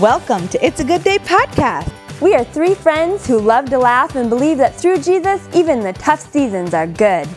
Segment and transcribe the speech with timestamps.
[0.00, 1.92] Welcome to It's a Good Day podcast.
[2.22, 5.92] We are three friends who love to laugh and believe that through Jesus, even the
[5.92, 7.28] tough seasons are good.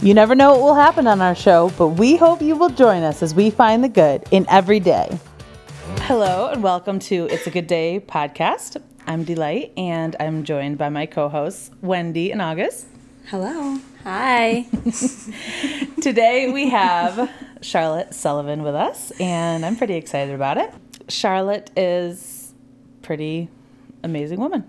[0.00, 3.02] You never know what will happen on our show, but we hope you will join
[3.02, 5.18] us as we find the good in every day.
[6.04, 8.80] Hello, and welcome to It's a Good Day podcast.
[9.06, 12.86] I'm Delight, and I'm joined by my co hosts, Wendy and August.
[13.26, 13.78] Hello.
[14.04, 14.62] Hi.
[16.00, 17.30] Today we have
[17.60, 20.72] Charlotte Sullivan with us, and I'm pretty excited about it.
[21.08, 22.54] Charlotte is
[23.02, 23.48] pretty
[24.02, 24.64] amazing woman.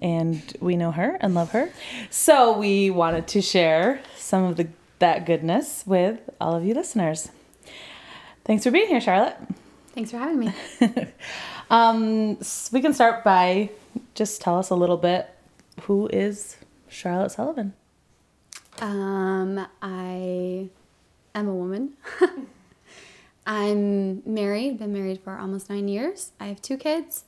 [0.00, 1.70] And we know her and love her.
[2.10, 7.30] So we wanted to share some of the that goodness with all of you listeners.
[8.44, 9.36] Thanks for being here, Charlotte.
[9.94, 10.52] Thanks for having me.
[11.70, 12.38] um,
[12.72, 13.70] we can start by
[14.14, 15.28] just tell us a little bit
[15.82, 16.56] who is
[16.88, 17.74] Charlotte Sullivan?
[18.80, 20.68] Um, I
[21.34, 21.94] am a woman.
[23.46, 26.32] I'm married, been married for almost nine years.
[26.40, 27.24] I have two kids,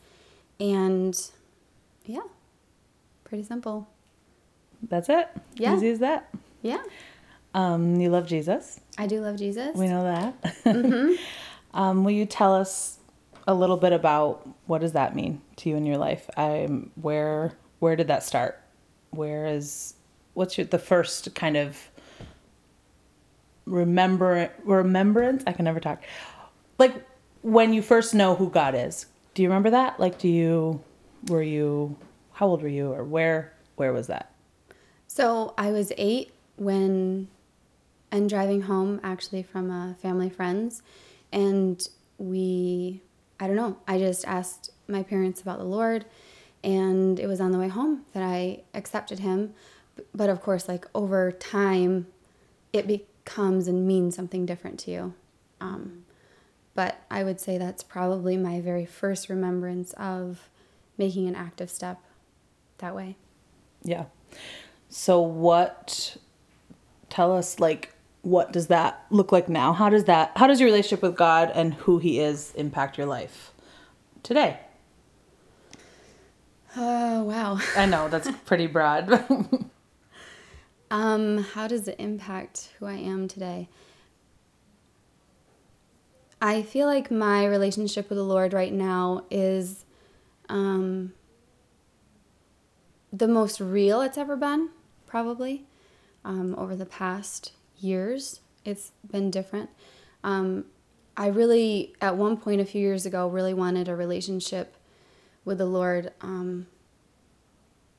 [0.59, 1.19] and
[2.05, 2.21] yeah,
[3.25, 3.89] pretty simple.
[4.89, 5.29] That's it.
[5.57, 5.77] Yeah.
[5.77, 6.35] Easy as that.
[6.63, 6.83] Yeah.
[7.55, 8.81] Um, you love Jesus.
[8.99, 9.77] I do love Jesus.
[9.77, 10.43] We know that.
[10.65, 11.15] Mm-hmm.
[11.79, 12.99] um, will you tell us
[13.47, 16.29] a little bit about what does that mean to you in your life?
[16.37, 18.61] I'm where where did that start?
[19.11, 19.95] Where is
[20.35, 21.79] what's your the first kind of
[23.67, 25.45] remember remembrance?
[25.47, 26.03] I can never talk.
[26.79, 27.07] Like
[27.43, 30.01] when you first know who god is do you remember that?
[30.01, 30.83] Like do you
[31.29, 31.97] were you
[32.33, 34.33] how old were you or where where was that?
[35.07, 37.29] So i was eight when
[38.11, 40.83] and driving home actually from a family friends
[41.33, 41.87] and
[42.19, 43.03] we
[43.41, 46.07] i don't know i just asked my parents about the lord
[46.65, 49.53] and it was on the way home that i accepted him.
[50.15, 52.07] But of course like over time
[52.73, 55.15] it be comes and means something different to you.
[55.61, 56.05] Um,
[56.75, 60.49] but I would say that's probably my very first remembrance of
[60.97, 62.01] making an active step
[62.79, 63.17] that way.
[63.83, 64.05] Yeah.
[64.89, 66.17] So what
[67.11, 67.93] tell us like
[68.23, 69.73] what does that look like now?
[69.73, 73.07] How does that how does your relationship with God and who he is impact your
[73.07, 73.53] life
[74.23, 74.61] today?
[76.77, 77.59] Oh, wow.
[77.75, 79.25] I know that's pretty broad.
[80.91, 83.69] Um, how does it impact who I am today?
[86.41, 89.85] I feel like my relationship with the Lord right now is
[90.49, 91.13] um,
[93.13, 94.71] the most real it's ever been,
[95.07, 95.65] probably.
[96.25, 99.71] Um, over the past years, it's been different.
[100.23, 100.67] Um,
[101.17, 104.77] I really, at one point a few years ago, really wanted a relationship
[105.45, 106.67] with the Lord um,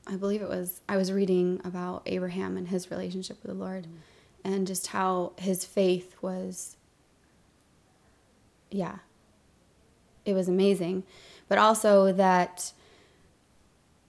[0.08, 3.86] I believe it was, I was reading about Abraham and his relationship with the Lord
[3.86, 3.96] mm.
[4.44, 6.76] and just how his faith was,
[8.70, 8.98] yeah,
[10.24, 11.04] it was amazing.
[11.48, 12.72] But also that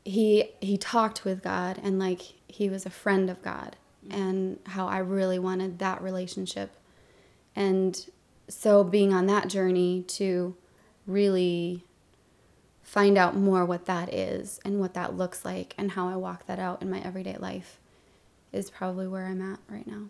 [0.06, 3.76] he he talked with God and like he was a friend of God
[4.08, 4.16] mm.
[4.16, 6.76] and how I really wanted that relationship.
[7.56, 8.10] And
[8.48, 10.56] so being on that journey to
[11.06, 11.86] really
[12.90, 16.48] find out more what that is and what that looks like and how I walk
[16.48, 17.80] that out in my everyday life
[18.52, 20.06] is probably where I'm at right now.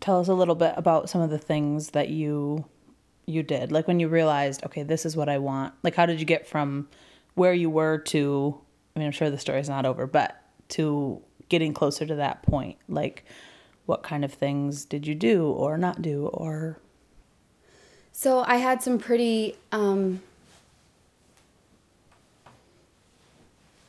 [0.00, 2.64] Tell us a little bit about some of the things that you
[3.26, 3.70] you did.
[3.70, 5.72] Like when you realized, okay, this is what I want.
[5.84, 6.88] Like how did you get from
[7.34, 8.60] where you were to
[8.96, 12.76] I mean, I'm sure the story's not over, but to getting closer to that point.
[12.88, 13.24] Like
[13.84, 16.80] what kind of things did you do or not do or
[18.10, 20.22] so I had some pretty um,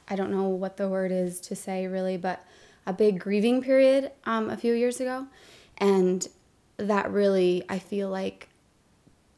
[0.08, 2.46] I don't know what the word is to say really, but
[2.86, 5.28] a big grieving period um, a few years ago.
[5.78, 6.28] And
[6.78, 8.50] that really, I feel like,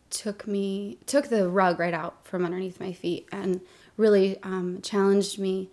[0.10, 3.62] took me, took the rug right out from underneath my feet and
[3.98, 5.70] really um, challenged me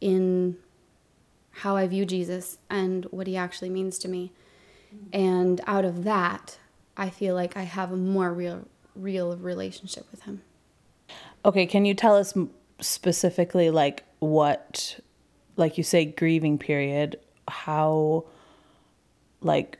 [0.00, 0.56] in
[1.50, 4.32] how I view Jesus and what he actually means to me.
[5.12, 6.58] And out of that,
[6.96, 10.42] I feel like I have a more real, real relationship with him.
[11.44, 12.34] Okay, can you tell us
[12.80, 14.98] specifically like what
[15.56, 18.24] like you say grieving period how
[19.40, 19.78] like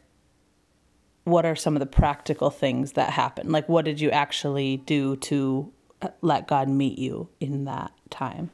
[1.25, 5.17] what are some of the practical things that happen like what did you actually do
[5.17, 5.73] to
[6.03, 8.51] uh, let god meet you in that time?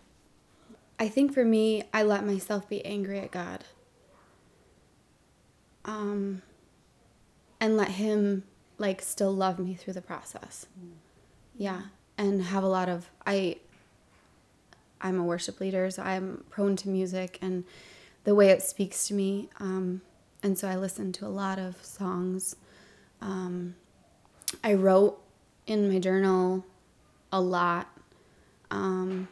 [0.99, 3.64] I think for me i let myself be angry at god.
[5.85, 6.43] Um
[7.61, 8.44] and let him
[8.76, 10.67] like still love me through the process.
[11.56, 11.82] Yeah
[12.17, 13.56] and have a lot of i
[15.05, 17.62] I'm a worship leader, so I'm prone to music and
[18.25, 19.51] the way it speaks to me.
[19.61, 20.01] Um,
[20.43, 22.56] and so I listen to a lot of songs.
[23.21, 23.77] Um,
[24.65, 25.23] I wrote
[25.67, 26.65] in my journal
[27.31, 27.89] a lot.
[28.71, 29.29] Um,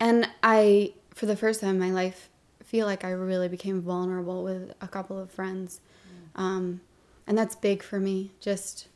[0.00, 2.28] and I, for the first time in my life,
[2.64, 5.80] feel like I really became vulnerable with a couple of friends.
[6.34, 6.80] Um,
[7.26, 8.88] and that's big for me, just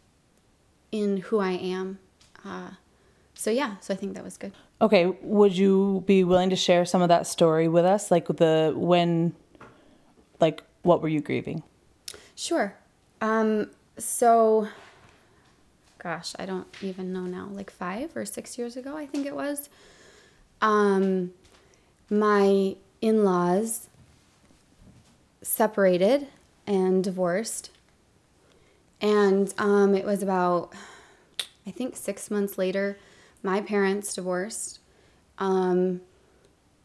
[0.91, 1.99] in who I am.
[2.45, 2.71] Uh,
[3.39, 4.53] so, yeah, so I think that was good.
[4.83, 8.11] Okay, would you be willing to share some of that story with us?
[8.11, 9.33] Like the when,
[10.41, 11.63] like, what were you grieving?
[12.35, 12.75] Sure.
[13.21, 14.67] Um, so,
[16.03, 19.37] gosh, I don't even know now, like five or six years ago, I think it
[19.37, 19.69] was.
[20.61, 21.33] Um,
[22.11, 23.87] my in laws
[25.43, 26.27] separated
[26.67, 27.71] and divorced.
[29.01, 30.73] And um, it was about,
[31.65, 32.99] I think, six months later,
[33.43, 34.81] my parents divorced.
[35.39, 36.01] Um,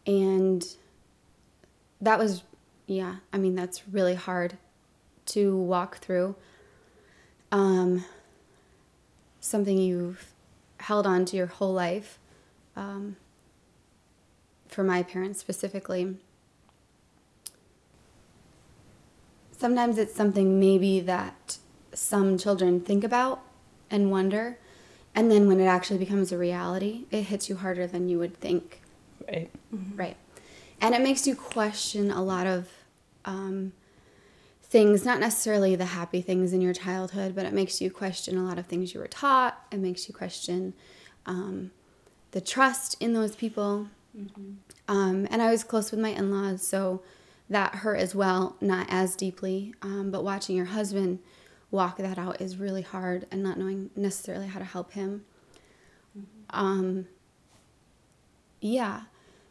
[0.06, 0.66] and
[2.02, 2.44] that was,
[2.88, 4.58] yeah, I mean, that's really hard
[5.28, 6.36] to walk through.
[7.52, 8.06] Um,
[9.40, 10.32] something you've
[10.78, 12.20] held on to your whole life.
[12.76, 13.18] Um,
[14.74, 16.18] for my parents specifically.
[19.52, 21.58] Sometimes it's something maybe that
[21.94, 23.42] some children think about
[23.90, 24.58] and wonder,
[25.16, 28.40] and then when it actually becomes a reality, it hits you harder than you would
[28.40, 28.82] think.
[29.28, 29.50] Right.
[29.96, 30.18] Right.
[30.82, 32.68] And it makes you question a lot of
[33.26, 33.74] um,
[34.62, 38.44] things, not necessarily the happy things in your childhood, but it makes you question a
[38.44, 39.66] lot of things you were taught.
[39.72, 40.74] It makes you question
[41.26, 41.72] um,
[42.32, 43.88] the trust in those people.
[44.18, 44.54] Mm-hmm.
[44.88, 47.02] Um, and I was close with my in laws, so
[47.50, 49.74] that hurt as well, not as deeply.
[49.82, 51.20] Um, but watching your husband
[51.74, 55.26] walk that out is really hard and not knowing necessarily how to help him.
[56.18, 56.60] Mm-hmm.
[56.60, 57.08] Um,
[58.62, 59.02] yeah.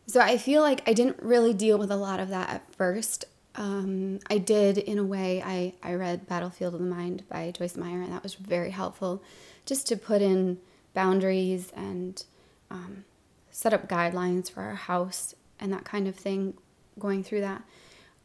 [0.07, 3.25] So I feel like I didn't really deal with a lot of that at first.
[3.57, 7.77] Um, I did, in a way, I, I read Battlefield of the Mind by Joyce
[7.77, 9.23] Meyer, and that was very helpful
[9.67, 10.59] just to put in
[10.95, 12.25] boundaries and
[12.71, 13.05] um,
[13.51, 16.55] set up guidelines for our house and that kind of thing
[17.01, 17.63] going through that.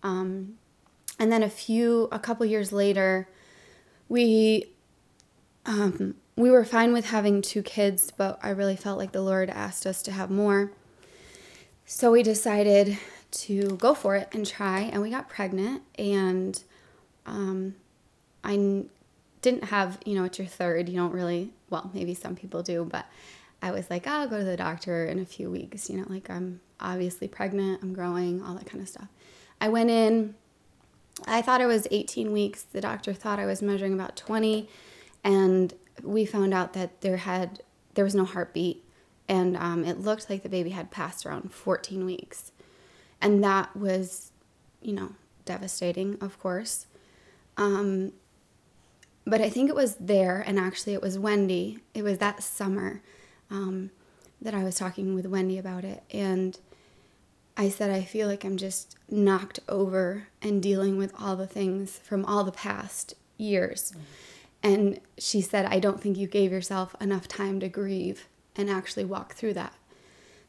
[0.04, 0.58] Um,
[1.18, 3.28] and then a few, a couple years later,
[4.10, 4.66] we
[5.66, 9.50] um, we were fine with having two kids, but I really felt like the Lord
[9.50, 10.72] asked us to have more.
[11.86, 12.98] So we decided
[13.32, 15.82] to go for it and try, and we got pregnant.
[15.98, 16.62] And
[17.26, 17.76] um,
[18.44, 18.86] I
[19.42, 20.90] didn't have, you know, it's your third.
[20.90, 23.06] You don't really, well, maybe some people do, but
[23.62, 25.90] I was like, I'll go to the doctor in a few weeks.
[25.90, 29.08] You know, like I'm obviously pregnant, I'm growing, all that kind of stuff.
[29.60, 30.36] I went in,
[31.26, 32.64] I thought it was 18 weeks.
[32.64, 34.70] The doctor thought I was measuring about 20,
[35.24, 35.74] and
[36.04, 37.62] we found out that there had
[37.96, 38.84] there was no heartbeat,
[39.28, 42.52] and um, it looked like the baby had passed around 14 weeks,
[43.20, 44.32] and that was,
[44.82, 45.14] you know,
[45.46, 46.86] devastating, of course.
[47.58, 48.14] Um,
[49.26, 51.80] but I think it was there, and actually it was Wendy.
[51.94, 53.02] It was that summer
[53.50, 53.92] um,
[54.40, 56.04] that I was talking with Wendy about it.
[56.12, 56.58] And
[57.58, 61.98] I said, I feel like I'm just knocked over and dealing with all the things
[61.98, 63.92] from all the past years.
[63.92, 64.02] Mm.
[64.64, 69.06] And she said, I don't think you gave yourself enough time to grieve and actually
[69.06, 69.74] walk through that.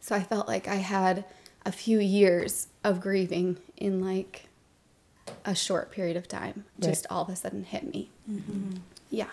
[0.01, 1.25] So I felt like I had
[1.65, 4.49] a few years of grieving in like
[5.45, 6.89] a short period of time, right.
[6.89, 8.11] just all of a sudden hit me.
[8.31, 8.77] Mm-hmm.
[9.11, 9.31] Yeah.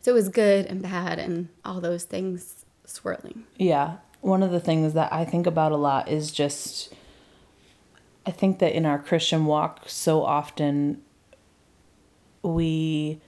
[0.00, 3.44] So it was good and bad and all those things swirling.
[3.56, 3.96] Yeah.
[4.20, 6.92] One of the things that I think about a lot is just
[8.26, 11.00] I think that in our Christian walk so often
[12.42, 13.20] we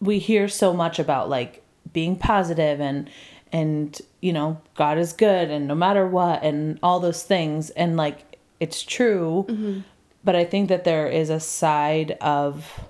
[0.00, 3.08] we hear so much about like being positive and
[3.52, 7.96] and you know God is good and no matter what and all those things and
[7.96, 9.80] like it's true mm-hmm.
[10.24, 12.84] but I think that there is a side of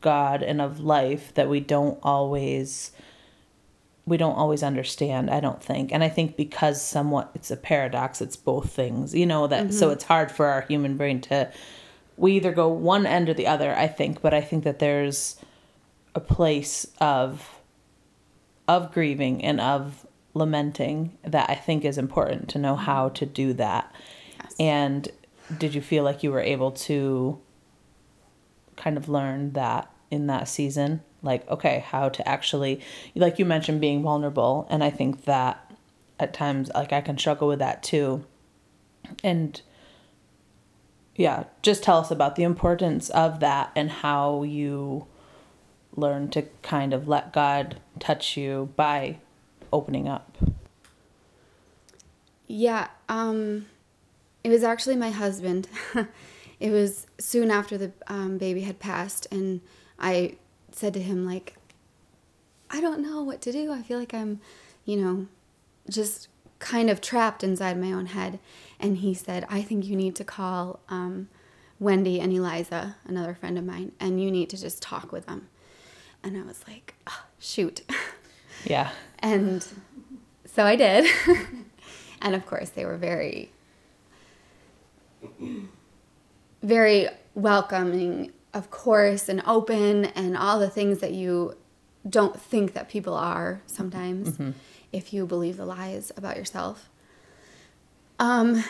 [0.00, 2.92] God and of life that we don't always
[4.10, 8.20] we don't always understand i don't think and i think because somewhat it's a paradox
[8.20, 9.72] it's both things you know that mm-hmm.
[9.72, 11.50] so it's hard for our human brain to
[12.16, 15.36] we either go one end or the other i think but i think that there's
[16.14, 17.60] a place of
[18.66, 23.52] of grieving and of lamenting that i think is important to know how to do
[23.52, 23.94] that
[24.42, 24.54] yes.
[24.58, 25.08] and
[25.56, 27.38] did you feel like you were able to
[28.76, 32.80] kind of learn that in that season like okay how to actually
[33.14, 35.70] like you mentioned being vulnerable and i think that
[36.18, 38.24] at times like i can struggle with that too.
[39.24, 39.60] And
[41.16, 45.06] yeah just tell us about the importance of that and how you
[45.96, 49.18] learn to kind of let god touch you by
[49.72, 50.36] opening up.
[52.46, 53.66] Yeah um
[54.44, 55.68] it was actually my husband.
[56.60, 59.62] It was soon after the um, baby had passed and
[59.98, 60.36] i
[60.80, 61.56] said to him like
[62.70, 63.72] I don't know what to do.
[63.72, 64.40] I feel like I'm,
[64.84, 65.26] you know,
[65.88, 66.28] just
[66.60, 68.38] kind of trapped inside my own head.
[68.78, 71.28] And he said, I think you need to call um,
[71.80, 75.48] Wendy and Eliza, another friend of mine, and you need to just talk with them.
[76.22, 77.82] And I was like, oh, shoot.
[78.66, 78.90] Yeah.
[79.20, 79.66] And
[80.44, 81.10] so I did.
[82.20, 83.50] and of course, they were very,
[86.62, 91.56] very welcoming, of course, and open, and all the things that you
[92.08, 94.38] don't think that people are sometimes
[94.92, 96.88] if you believe the lies about yourself.
[98.18, 98.64] Um,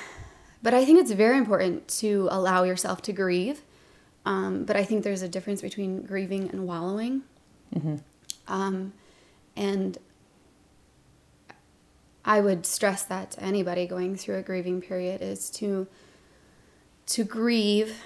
[0.63, 3.63] but I think it's very important to allow yourself to grieve.
[4.27, 7.23] Um, but I think there's a difference between grieving and wallowing.
[8.49, 8.93] Um,
[9.57, 9.97] and
[12.25, 15.87] I would stress that to anybody going through a grieving period is to
[17.07, 17.97] to grieve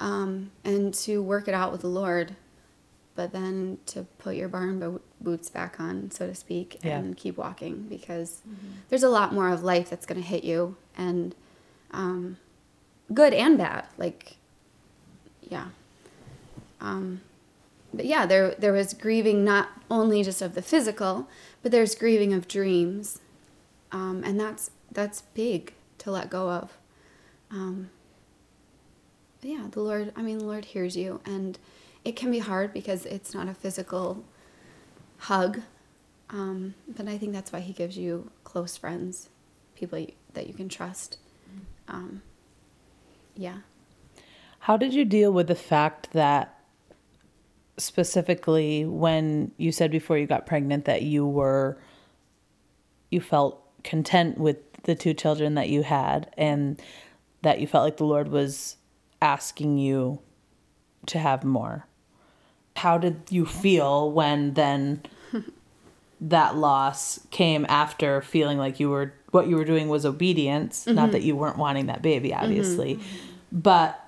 [0.00, 2.34] um, and to work it out with the Lord,
[3.14, 6.98] but then to put your barn bo- boots back on, so to speak, Yeah.
[6.98, 8.40] and keep walking because
[8.88, 11.34] there's a lot more of life that's going to hit you, and
[11.92, 12.38] um,
[13.12, 13.86] good and bad.
[13.98, 14.36] Like,
[15.42, 15.66] yeah.
[16.80, 17.20] Um,
[17.92, 21.28] but yeah, there there was grieving not only just of the physical,
[21.62, 23.20] but there's grieving of dreams,
[23.92, 26.76] um, and that's that's big to let go of.
[27.50, 27.90] Um,
[29.44, 30.12] yeah, the Lord.
[30.16, 31.58] I mean, the Lord hears you, and
[32.04, 34.24] it can be hard because it's not a physical
[35.18, 35.60] hug.
[36.30, 39.28] Um, but I think that's why He gives you close friends,
[39.74, 41.18] people you, that you can trust.
[41.88, 42.22] Um,
[43.36, 43.58] yeah.
[44.60, 46.58] How did you deal with the fact that
[47.76, 51.76] specifically when you said before you got pregnant that you were
[53.10, 56.80] you felt content with the two children that you had and
[57.42, 58.76] that you felt like the Lord was
[59.24, 60.20] asking you
[61.06, 61.86] to have more?
[62.76, 65.02] How did you feel when then
[66.20, 70.94] that loss came after feeling like you were what you were doing was obedience, not
[70.94, 71.12] mm-hmm.
[71.12, 72.44] that you weren't wanting that baby mm-hmm.
[72.44, 73.00] obviously.
[73.50, 74.00] But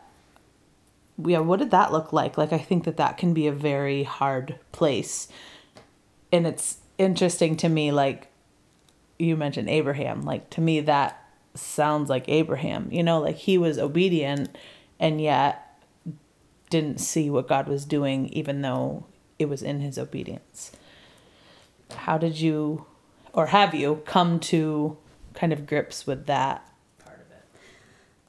[1.24, 2.36] yeah, what did that look like?
[2.36, 5.28] Like, I think that that can be a very hard place.
[6.30, 8.28] And it's interesting to me, like,
[9.18, 10.22] you mentioned Abraham.
[10.22, 12.88] Like, to me, that sounds like Abraham.
[12.90, 14.56] You know, like he was obedient
[14.98, 15.82] and yet
[16.70, 19.04] didn't see what God was doing, even though
[19.38, 20.72] it was in his obedience.
[21.94, 22.86] How did you,
[23.32, 24.96] or have you, come to
[25.34, 26.68] kind of grips with that
[27.04, 27.60] part of it?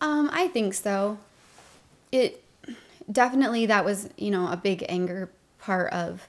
[0.02, 1.18] Um, I think so.
[2.12, 2.44] It
[3.12, 6.28] definitely that was you know a big anger part of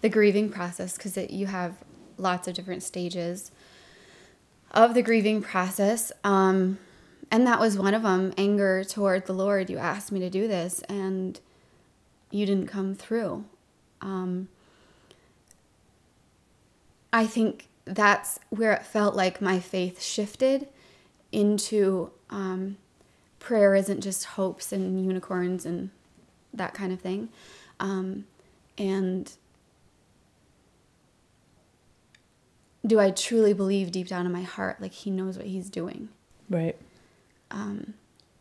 [0.00, 1.74] the grieving process because you have
[2.16, 3.50] lots of different stages
[4.70, 6.12] of the grieving process.
[6.24, 6.78] Um,
[7.30, 9.70] and that was one of them anger toward the Lord.
[9.70, 11.38] You asked me to do this, and
[12.30, 13.44] you didn't come through.
[14.00, 14.48] Um,
[17.12, 20.68] I think that's where it felt like my faith shifted
[21.32, 22.76] into um,
[23.38, 25.90] prayer isn't just hopes and unicorns and
[26.52, 27.28] that kind of thing.
[27.78, 28.26] Um,
[28.78, 29.32] and
[32.86, 36.08] do I truly believe deep down in my heart, like He knows what He's doing?
[36.48, 36.76] Right.
[37.50, 37.94] Um,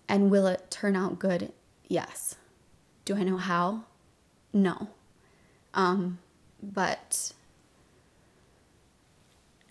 [0.08, 1.52] and will it turn out good?
[1.88, 2.36] Yes.
[3.06, 3.84] Do I know how?
[4.54, 4.90] No.
[5.74, 6.20] Um,
[6.62, 7.34] but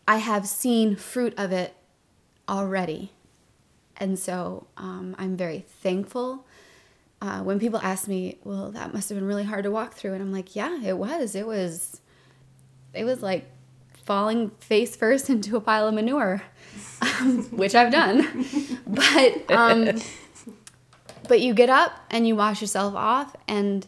[0.07, 1.75] I have seen fruit of it
[2.49, 3.13] already.
[3.97, 6.47] And so um, I'm very thankful.
[7.21, 10.13] Uh, when people ask me, well, that must have been really hard to walk through.
[10.15, 11.35] And I'm like, yeah, it was.
[11.35, 12.01] It was,
[12.95, 13.51] it was like
[14.09, 16.43] falling face first into a pile of manure,
[17.51, 18.47] which I've done.
[18.87, 20.01] but, um,
[21.29, 23.37] but you get up and you wash yourself off.
[23.47, 23.87] And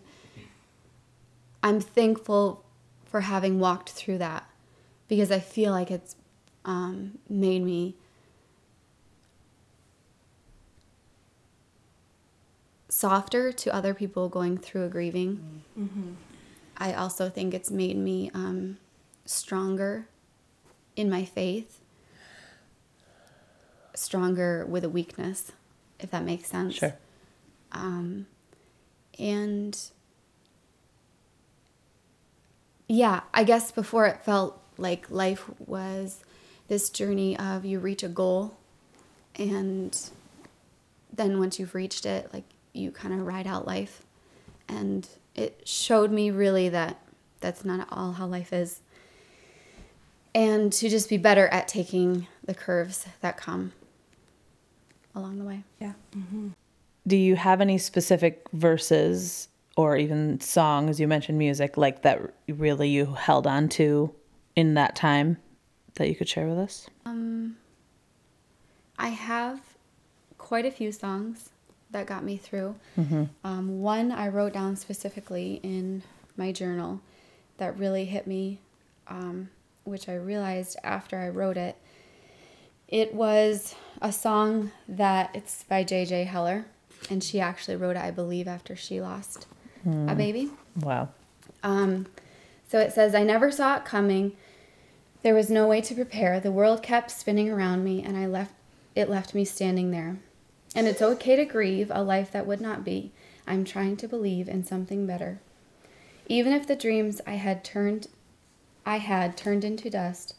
[1.63, 2.65] I'm thankful
[3.07, 4.49] for having walked through that
[5.09, 6.15] because I feel like it's
[6.65, 7.97] um, made me
[12.91, 15.63] softer to other people going through a grieving.
[16.77, 18.77] I also think it's made me um,
[19.31, 20.07] stronger
[20.97, 21.81] in my faith,
[23.95, 25.53] stronger with a weakness,
[25.99, 26.75] if that makes sense.
[26.75, 26.95] Sure.
[27.73, 28.27] Um,
[29.19, 29.79] and
[32.89, 36.25] yeah, I guess before it felt like life was
[36.69, 38.57] this journey of you reach a goal
[39.37, 39.97] and
[41.13, 44.03] then once you've reached it, like you kind of ride out life.
[44.69, 46.99] And it showed me really that
[47.41, 48.81] that's not at all how life is.
[50.35, 53.73] And to just be better at taking the curves that come
[55.15, 55.65] along the way.
[55.81, 55.93] Yeah.
[57.07, 62.89] Do you have any specific verses or even songs you mentioned music like that really
[62.89, 64.15] you held on to
[64.55, 65.39] in that time
[65.95, 66.89] that you could share with us?
[67.05, 67.57] Um,
[68.99, 69.61] I have
[70.39, 71.51] quite a few songs
[71.91, 72.77] that got me through.
[72.99, 73.25] Mm-hmm.
[73.45, 76.03] Um, one I wrote down specifically in
[76.37, 77.01] my journal
[77.57, 78.61] that really hit me,
[79.09, 79.49] um,
[79.85, 81.77] which I realized after I wrote it.
[82.89, 86.25] It was a song that it's by J.J.
[86.25, 86.67] Heller,
[87.09, 89.47] and she actually wrote it, I believe, after she lost
[89.87, 90.51] a baby.
[90.81, 91.09] Wow.
[91.63, 92.07] Um,
[92.69, 94.37] so it says, I never saw it coming.
[95.23, 96.41] There was no way to prepare.
[96.41, 98.55] The world kept spinning around me, and I left.
[98.95, 100.19] It left me standing there.
[100.75, 103.13] And it's okay to grieve a life that would not be.
[103.47, 105.41] I'm trying to believe in something better.
[106.29, 108.09] Even if the dreams I had turned,
[108.91, 110.35] I had turned into dust,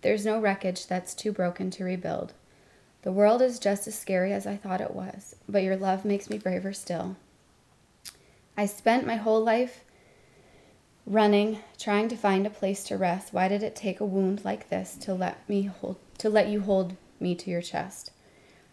[0.00, 2.32] there's no wreckage that's too broken to rebuild.
[3.02, 6.30] The world is just as scary as I thought it was, but your love makes
[6.30, 7.16] me braver still.
[8.56, 9.84] I spent my whole life
[11.04, 13.34] running, trying to find a place to rest.
[13.34, 16.62] Why did it take a wound like this to let me hold to let you
[16.62, 18.10] hold me to your chest?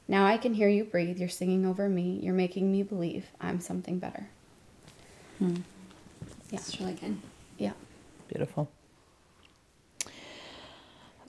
[0.08, 1.18] Now I can hear you breathe.
[1.20, 2.22] You're singing over me.
[2.24, 4.30] You're making me believe I'm something better.
[5.40, 5.56] Hmm.
[5.56, 5.62] Yeah.
[6.52, 7.18] That's really good.
[7.58, 7.74] Yeah.
[8.30, 8.72] Beautiful.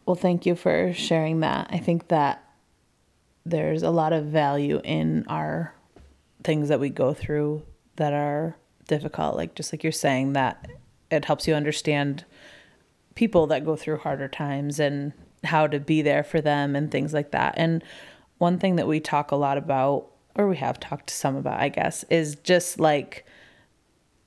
[0.07, 1.69] Well, thank you for sharing that.
[1.71, 2.45] I think that
[3.45, 5.75] there's a lot of value in our
[6.43, 7.63] things that we go through
[7.97, 8.57] that are
[8.89, 9.37] difficult.
[9.37, 10.69] Like, just like you're saying, that
[11.11, 12.25] it helps you understand
[13.15, 15.13] people that go through harder times and
[15.45, 17.55] how to be there for them and things like that.
[17.57, 17.83] And
[18.39, 21.61] one thing that we talk a lot about, or we have talked to some about,
[21.61, 23.27] I guess, is just like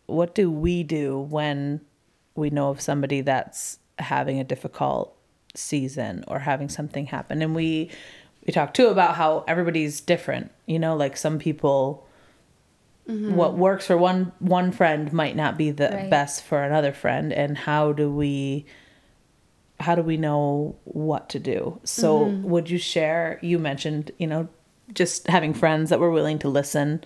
[0.06, 1.82] what do we do when
[2.36, 5.16] we know of somebody that's having a difficult
[5.56, 7.42] season or having something happen.
[7.42, 7.90] And we
[8.46, 12.06] we talk too about how everybody's different you know like some people
[13.08, 13.36] mm-hmm.
[13.36, 16.10] what works for one one friend might not be the Right.
[16.10, 17.32] best for another friend.
[17.32, 18.66] And how do we
[19.80, 21.80] how do we know what to do?
[21.84, 22.50] So mm-hmm.
[22.50, 24.48] would you share you mentioned you know
[24.94, 27.04] just having friends that were willing to listen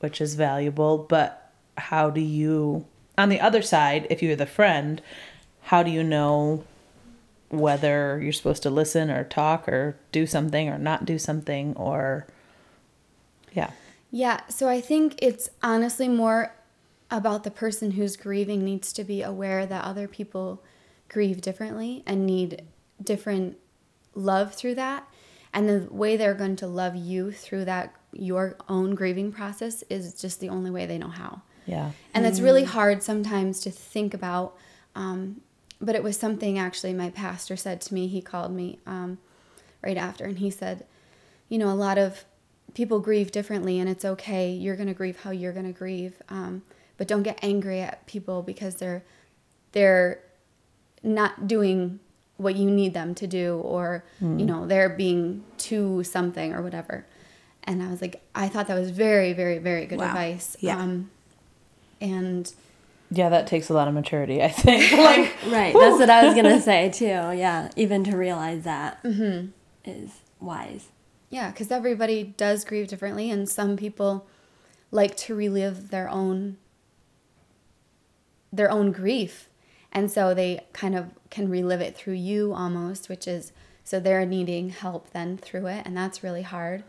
[0.00, 2.84] which is valuable but how do you
[3.16, 5.00] on the other side if you're the friend
[5.62, 6.62] how do you know
[7.50, 12.26] whether you're supposed to listen or talk or do something or not do something or
[13.52, 13.70] yeah
[14.10, 16.52] Yeah, so I think it's honestly more
[17.10, 20.62] about the person who's grieving needs to be aware that other people
[21.08, 22.62] grieve differently and need
[23.02, 23.56] different
[24.14, 25.08] love through that.
[25.52, 30.12] And the way they're going to love you through that, your own grieving process, is
[30.14, 31.42] just the only way they know how.
[31.64, 34.56] yeah And that's really hard sometimes to think about.
[34.94, 35.40] Um,
[35.80, 38.06] but it was something actually my pastor said to me.
[38.08, 39.18] He called me um,
[39.82, 40.84] right after and he said,
[41.48, 42.24] You know, a lot of
[42.74, 44.50] people grieve differently and it's okay.
[44.50, 46.20] You're going to grieve how you're going to grieve.
[46.28, 46.62] Um,
[46.96, 49.04] but don't get angry at people because they're,
[49.72, 50.20] they're
[51.02, 52.00] not doing
[52.36, 57.04] what you need them to do or, you know, they're being too something or whatever.
[57.64, 60.06] And I was like, I thought that was very, very, very good Wow.
[60.08, 60.56] advice.
[60.60, 60.78] Yeah.
[60.80, 61.10] Um,
[62.00, 62.52] and
[63.10, 65.72] yeah that takes a lot of maturity i think like Right.
[65.74, 67.06] That's what I was gonna say too.
[67.06, 67.70] Yeah.
[67.76, 69.00] Even to realize that
[69.84, 70.88] is wise.
[71.30, 74.26] yeah, because everybody does grieve differently, and some people
[74.90, 76.58] like to relive their own
[78.52, 79.48] their own grief,
[79.92, 83.52] and so they kind of can relive it through you almost, which is
[83.84, 86.82] so they're needing help then through it, and that's really hard.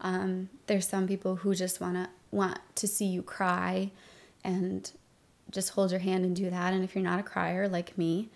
[0.00, 3.90] Um, there's some people who just wanna want to see you cry,
[4.42, 4.90] and
[5.50, 6.72] just hold your hand and do that.
[6.72, 8.28] And if you're not a crier like me,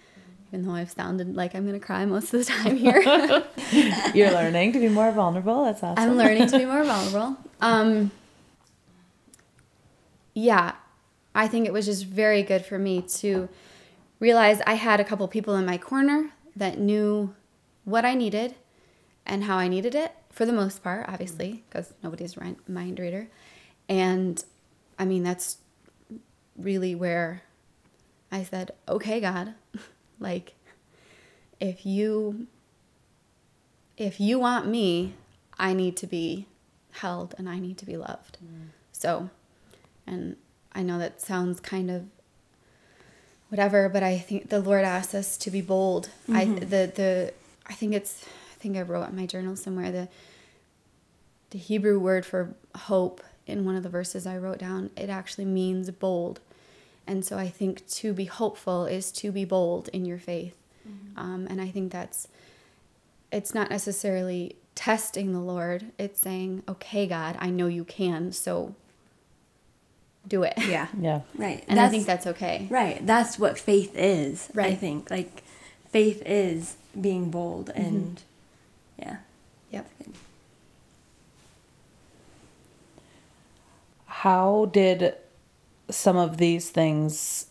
[0.48, 3.00] even though I've sounded like I'm gonna cry most of the time here.
[4.14, 7.36] you're learning to be more vulnerable that's awesome I'm learning to be more vulnerable.
[7.60, 8.10] Um,
[10.34, 10.74] yeah,
[11.34, 13.48] I think it was just very good for me to
[14.20, 17.34] realize I had a couple people in my corner that knew
[17.84, 18.54] what I needed
[19.26, 23.28] and how I needed it for the most part, obviously, because nobody's a mind reader.
[23.88, 24.42] And
[24.98, 25.58] I mean, that's
[26.56, 27.42] really where
[28.30, 29.54] I said, okay, God,
[30.20, 30.54] like,
[31.60, 32.46] if you
[33.96, 35.14] if you want me,
[35.56, 36.46] I need to be
[36.92, 38.38] held and I need to be loved.
[38.44, 38.68] Mm.
[38.92, 39.30] So,
[40.06, 40.36] and
[40.72, 42.06] I know that sounds kind of
[43.48, 46.08] whatever, but I think the Lord asks us to be bold.
[46.28, 46.58] I mm-hmm.
[46.58, 47.34] the the
[47.66, 50.08] I think it's I think I wrote in my journal somewhere the
[51.50, 55.44] the Hebrew word for hope in one of the verses I wrote down, it actually
[55.44, 56.40] means bold.
[57.06, 60.56] And so I think to be hopeful is to be bold in your faith.
[61.16, 62.28] Um, and I think that's
[63.32, 65.92] it's not necessarily testing the Lord.
[65.98, 68.32] It's saying, okay, God, I know you can.
[68.32, 68.74] So
[70.26, 70.54] do it.
[70.58, 70.88] Yeah.
[71.00, 71.20] Yeah.
[71.36, 71.64] Right.
[71.68, 72.66] And I think that's okay.
[72.70, 73.04] right.
[73.06, 74.50] That's what faith is.
[74.56, 75.42] I think like
[75.90, 78.22] faith is being bold and
[78.98, 79.16] yeah.
[79.70, 79.90] Yep.
[84.06, 85.14] How did
[85.90, 87.46] some of these things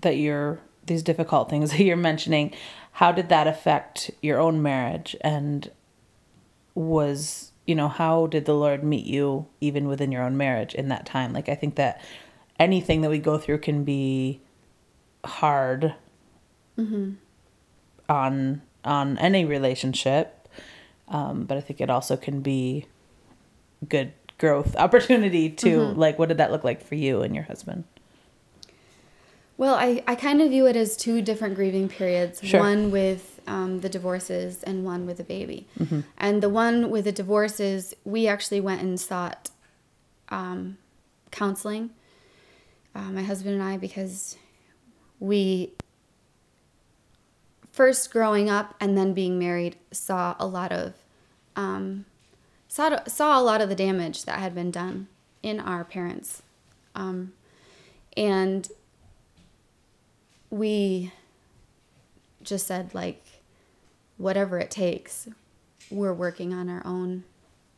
[0.00, 2.52] that you're these difficult things that you're mentioning,
[2.92, 5.70] how did that affect your own marriage and
[6.74, 10.88] was, you know, how did the Lord meet you even within your own marriage in
[10.88, 11.32] that time?
[11.32, 12.00] Like I think that
[12.58, 14.40] anything that we go through can be
[15.24, 15.94] hard
[18.08, 20.48] on on any relationship.
[21.08, 22.86] Um, but I think it also can be
[23.88, 25.82] good growth opportunity too.
[25.82, 27.84] Like, what did that look like for you and your husband?
[29.58, 32.60] Well, I, I kind of view it as two different grieving periods Sure.
[32.60, 35.66] one with um, the divorces and one with the baby.
[35.78, 36.00] Mm-hmm.
[36.18, 39.50] And the one with the divorces, we actually went and sought
[40.28, 40.76] um,
[41.30, 41.90] counseling,
[42.94, 44.36] uh, my husband and I, because
[45.20, 45.72] we
[47.72, 50.94] first growing up and then being married saw a lot of
[51.56, 52.04] um,
[52.76, 55.08] saw saw a lot of the damage that had been done
[55.42, 56.42] in our parents,
[56.94, 57.32] um,
[58.16, 58.68] and
[60.50, 61.12] we
[62.42, 63.22] just said like
[64.18, 65.28] whatever it takes
[65.90, 67.24] we're working on our own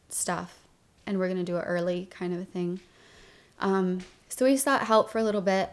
[0.09, 0.59] stuff
[1.07, 2.81] and we're going to do it early kind of a thing.
[3.61, 5.71] Um, so we sought help for a little bit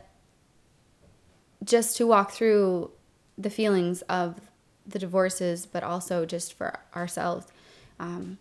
[1.63, 2.91] just to walk through
[3.37, 4.39] the feelings of
[4.85, 7.47] the divorces but also just for ourselves.
[7.99, 8.37] Um,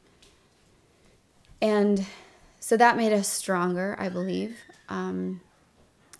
[1.73, 2.05] and
[2.61, 4.57] so that made us stronger i believe
[4.89, 5.41] um,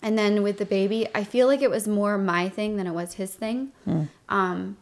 [0.01, 2.91] and then with the baby, I feel like it was more my thing than it
[2.93, 3.71] was his thing.
[4.29, 4.77] Um,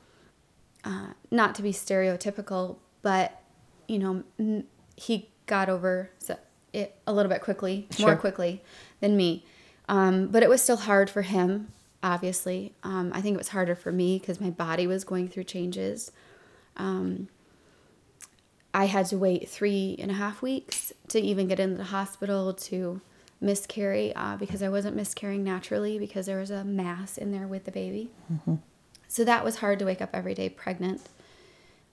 [0.83, 3.41] uh, not to be stereotypical, but
[3.87, 4.65] you know, m-
[4.97, 6.09] he got over
[6.73, 8.07] it a little bit quickly, Sure.
[8.07, 8.61] more quickly
[8.99, 9.45] than me.
[9.87, 11.69] Um, but it was still hard for him,
[12.01, 12.73] obviously.
[12.83, 16.11] Um, I think it was harder for me because my body was going through changes.
[16.75, 17.27] Um,
[18.73, 22.53] I had to wait three and a half weeks to even get into the hospital
[22.53, 23.01] to
[23.39, 27.65] miscarry uh, because I wasn't miscarrying naturally because there was a mass in there with
[27.65, 28.09] the baby.
[29.07, 31.01] So that was hard to wake up every day pregnant,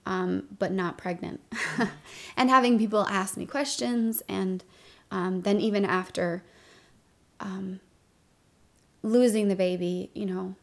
[0.07, 1.41] um, but not pregnant.
[2.37, 4.63] and having people ask me questions, and
[5.11, 6.43] um, then even after
[7.39, 7.79] um,
[9.03, 10.55] losing the baby, you know,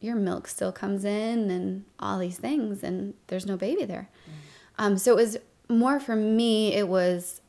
[0.00, 4.08] your milk still comes in and all these things, and there's no baby there.
[4.78, 5.36] Um, so it was
[5.68, 7.40] more for me, it was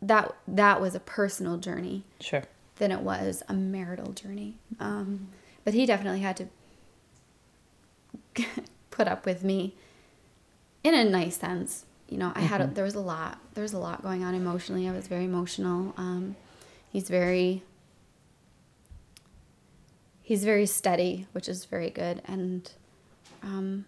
[0.00, 2.42] that that was a personal journey Sure.
[2.76, 4.56] than it was a marital journey.
[4.78, 5.28] Um,
[5.64, 6.36] but he definitely had
[8.34, 8.44] to
[8.90, 9.74] put up with me
[10.84, 11.84] in a nice sense.
[12.08, 14.34] You know, I had a, there was a lot there was a lot going on
[14.34, 14.88] emotionally.
[14.88, 15.92] I was very emotional.
[15.96, 16.36] Um,
[16.90, 17.62] he's very
[20.22, 22.22] he's very steady, which is very good.
[22.24, 22.70] And
[23.42, 23.84] um,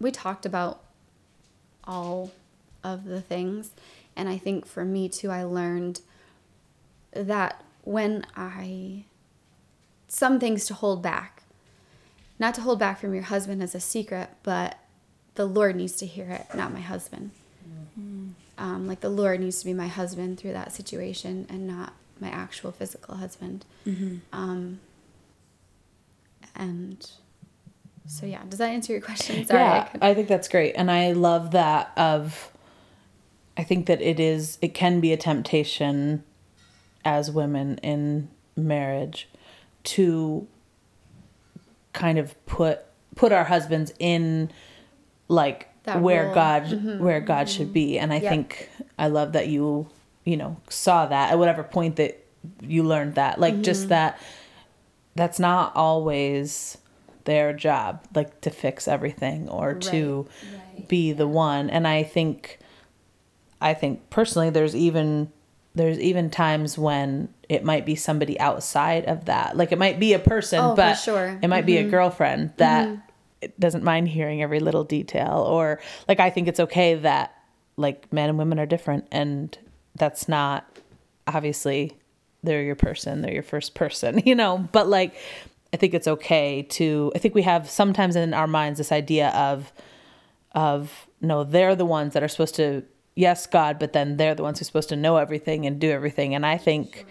[0.00, 0.81] we talked about
[1.84, 2.32] all
[2.84, 3.70] of the things.
[4.16, 6.00] And I think for me too, I learned
[7.12, 9.04] that when I,
[10.08, 11.42] some things to hold back,
[12.38, 14.78] not to hold back from your husband as a secret, but
[15.34, 17.30] the Lord needs to hear it, not my husband.
[18.58, 22.28] Um, like the Lord needs to be my husband through that situation and not my
[22.28, 23.64] actual physical husband.
[24.32, 24.80] Um,
[26.54, 27.10] and
[28.06, 29.44] so, yeah, does that answer your question?
[29.46, 29.60] Sorry.
[29.62, 31.92] I yeah, could- I think that's great, and I love that.
[31.96, 32.50] Of,
[33.56, 34.58] I think that it is.
[34.60, 36.24] It can be a temptation,
[37.04, 39.28] as women in marriage,
[39.84, 40.46] to
[41.92, 42.80] kind of put
[43.14, 44.50] put our husbands in,
[45.28, 46.34] like That where role.
[46.34, 47.02] God mm-hmm.
[47.02, 47.72] where God should mm-hmm.
[47.72, 48.30] be, and I Yep.
[48.30, 49.88] think I love that you
[50.24, 52.18] you know saw that at whatever point that
[52.60, 53.90] you learned that, like just mm-hmm.
[53.90, 54.18] that
[55.14, 56.78] that's not always
[57.24, 60.26] their job like to fix everything or to
[60.88, 61.70] be the one.
[61.70, 62.58] And i think
[63.60, 65.30] i think personally there's even
[65.74, 69.56] there's even times when it might be somebody outside of that.
[69.56, 71.38] Like it might be a person Oh, but sure.
[71.42, 71.90] it might be a mm-hmm.
[71.90, 73.00] girlfriend that mm-hmm.
[73.40, 77.34] it doesn't mind hearing every little detail or like i think it's okay that
[77.76, 79.58] like men and women are different and
[79.94, 80.78] that's not
[81.26, 81.96] obviously
[82.42, 84.68] they're your person they're your first person you know?
[84.72, 85.14] But like
[85.72, 89.28] i think it's okay to i think we have sometimes in our minds this idea
[89.30, 89.72] of
[90.52, 92.82] of no they're the ones that are supposed to
[93.14, 96.34] yes god but then they're the ones who're supposed to know everything and do everything.
[96.34, 97.06] And i think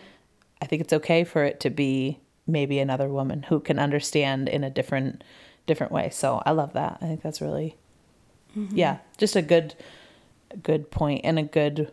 [0.62, 4.64] i think it's okay for it to be maybe another woman who can understand in
[4.64, 5.24] a different
[5.68, 6.10] different way.
[6.10, 6.98] So i love that.
[7.02, 7.78] I think that's really
[8.56, 8.76] mm-hmm.
[8.76, 9.76] yeah just a good
[10.62, 11.92] good point and a good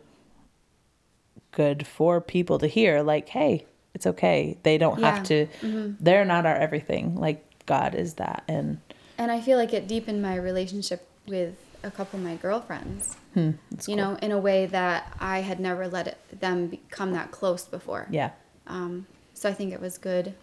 [1.53, 3.65] good for people to hear like hey
[3.99, 5.23] it's okay they don't have Yeah.
[5.25, 8.79] to they're not our everything like god is that and
[9.19, 13.17] And I feel like it deepened my relationship with a couple of my girlfriends.
[13.35, 13.57] hmm, you
[13.87, 13.97] cool.
[13.97, 18.07] know, in a way that I had never let it, them become that close before.
[18.11, 18.31] yeah
[18.69, 20.35] Um, so I think it was good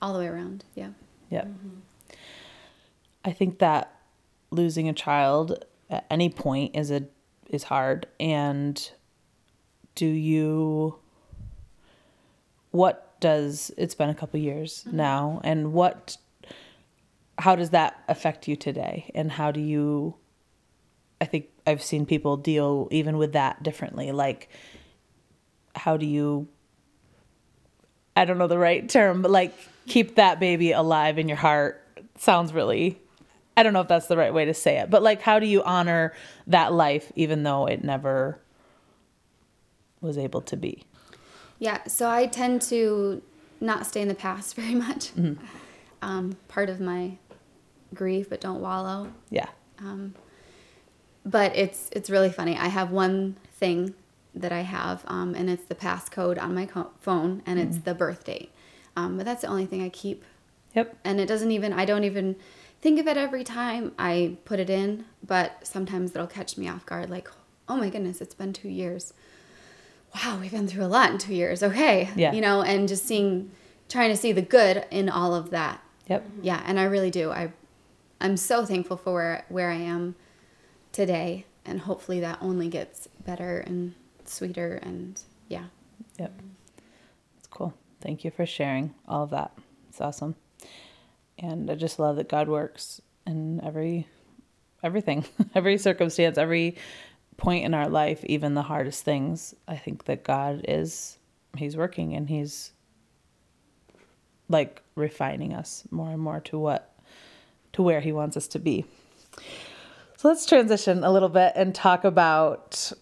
[0.00, 0.64] all the way around.
[0.76, 0.90] Yeah.
[1.30, 1.48] Yep.
[3.24, 3.92] I think that
[4.50, 7.02] losing a child at any point is a
[7.50, 8.90] is hard and
[9.94, 10.98] do you
[12.70, 14.96] what does it's been a couple years mm-hmm.
[14.96, 16.16] now and what
[17.38, 20.14] how does that affect you today and how do you
[21.20, 24.48] I think I've seen people deal even with that differently like
[25.74, 26.48] how do you
[28.16, 29.54] I don't know the right term, but like
[29.86, 31.84] keep that baby alive in your heart
[32.18, 33.00] sounds really
[33.56, 35.46] I don't know if that's the right way to say it, but like how do
[35.46, 36.12] you honor
[36.46, 38.40] that life even though it never
[40.00, 40.84] was able to be?
[41.58, 41.84] Yeah.
[41.86, 43.22] So I tend to
[43.60, 45.10] not stay in the past very much.
[46.00, 47.18] Um, part of my
[47.94, 49.12] grief, but don't wallow.
[49.30, 49.48] Yeah.
[49.80, 50.14] Um,
[51.24, 52.56] but it's it's really funny.
[52.56, 53.94] I have one thing
[54.34, 57.94] that I have, um, and it's the passcode on my co- phone, and it's the
[57.94, 58.52] birth date.
[58.96, 60.24] Um, but that's the only thing I keep,
[60.74, 60.96] Yep.
[61.04, 61.72] and it doesn't even.
[61.72, 62.36] I don't even
[62.80, 65.04] think of it every time I put it in.
[65.26, 67.28] But sometimes it'll catch me off guard, like,
[67.68, 69.12] oh my goodness, it's been two years.
[70.14, 71.62] Wow, we've been through a lot in two years.
[71.62, 72.32] Okay, Yeah.
[72.32, 73.50] you know, and just seeing,
[73.88, 76.26] trying to see the good in all of that Yep.
[76.42, 77.52] yeah and i really do i
[78.20, 80.14] i'm so thankful for where where i am
[80.92, 83.94] today and hopefully that only gets better and
[84.24, 85.64] sweeter and yeah
[86.18, 86.32] Yep.
[87.38, 87.72] It's cool.
[88.00, 89.52] Thank you for sharing all of that.
[89.88, 90.34] It's awesome.
[91.38, 94.06] And I just love that God works in every
[94.82, 96.76] everything, every circumstance, every
[97.38, 99.54] point in our life, even the hardest things.
[99.66, 101.18] I think that God is
[101.56, 102.72] he's working and he's
[104.50, 106.94] like refining us more and more to what
[107.72, 108.84] to where he wants us to be.
[110.16, 112.92] So let's transition a little bit and talk about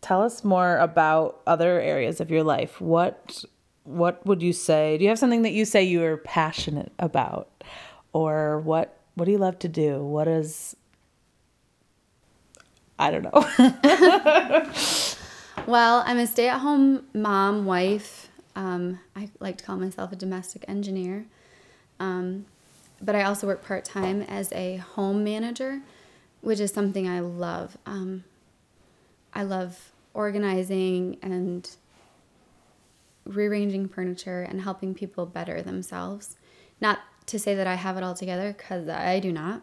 [0.00, 2.80] tell us more about other areas of your life.
[2.80, 3.44] What
[3.84, 4.96] what would you say?
[4.96, 7.64] Do you have something that you say you are passionate about?
[8.12, 10.02] Or what what do you love to do?
[10.02, 10.76] What is
[12.98, 14.68] I don't know.
[15.66, 21.24] well i'm a stay-at-home mom wife um, i like to call myself a domestic engineer
[22.00, 22.46] um,
[23.00, 25.80] but i also work part-time as a home manager
[26.40, 28.24] which is something i love um,
[29.34, 31.76] i love organizing and
[33.24, 36.36] rearranging furniture and helping people better themselves.
[36.80, 39.62] Not to say that I have it all together because I do not.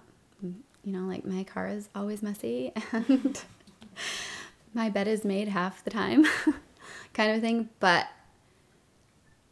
[0.83, 3.41] You know, like my car is always messy and
[4.73, 6.25] my bed is made half the time,
[7.13, 7.69] kind of thing.
[7.79, 8.07] But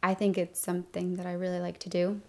[0.02, 2.20] I think it's something that I really like to do.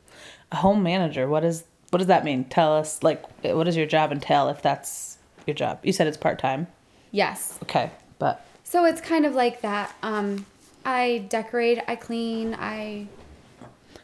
[0.51, 2.43] A home manager, what is what does that mean?
[2.45, 5.79] Tell us like what does your job entail if that's your job?
[5.83, 6.67] You said it's part-time.
[7.11, 7.57] Yes.
[7.63, 9.95] Okay, but So it's kind of like that.
[10.03, 10.45] Um,
[10.85, 13.07] I decorate, I clean, I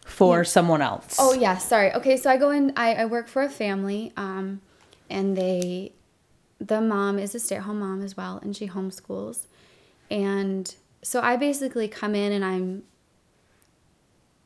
[0.05, 1.17] for someone else.
[1.19, 1.91] Oh yeah, sorry.
[1.93, 2.73] Okay, so I go in.
[2.75, 4.62] I, I work for a family, um,
[5.09, 5.93] and they,
[6.59, 9.47] the mom is a stay-at-home mom as well, and she homeschools,
[10.09, 12.83] and so I basically come in and I'm.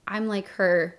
[0.08, 0.98] I'm like her.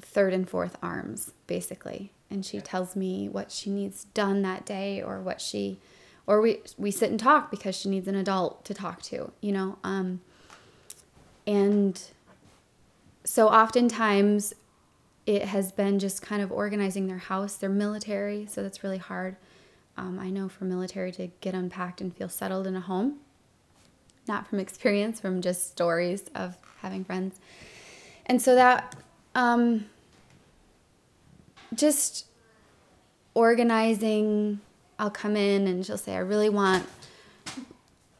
[0.00, 5.02] Third and fourth arms, basically, and she tells me what she needs done that day,
[5.02, 5.80] or what she,
[6.26, 9.52] or we we sit and talk because she needs an adult to talk to, you
[9.52, 10.20] know, um.
[11.46, 12.00] And
[13.24, 14.54] so oftentimes
[15.28, 17.56] it has been just kind of organizing their house.
[17.56, 19.36] They're military, so that's really hard.
[19.98, 23.18] Um, I know for military to get unpacked and feel settled in a home,
[24.26, 27.40] not from experience, from just stories of having friends.
[28.24, 28.96] And so that
[29.34, 29.84] um,
[31.74, 32.24] just
[33.34, 34.60] organizing,
[34.98, 36.86] I'll come in and she'll say, I really want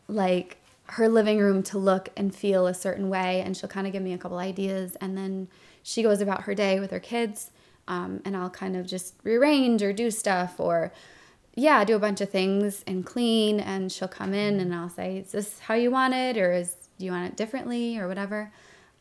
[0.08, 3.94] like her living room to look and feel a certain way and she'll kind of
[3.94, 5.48] give me a couple ideas and then
[5.82, 7.50] she goes about her day with her kids
[7.86, 10.92] um, and i'll kind of just rearrange or do stuff or
[11.54, 15.18] yeah do a bunch of things and clean and she'll come in and i'll say
[15.18, 18.52] is this how you want it or is do you want it differently or whatever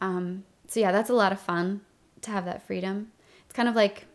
[0.02, 1.82] um, so yeah that's a lot of fun
[2.22, 3.12] to have that freedom
[3.46, 4.06] it's kind of like